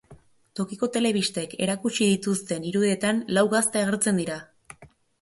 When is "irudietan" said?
2.73-3.23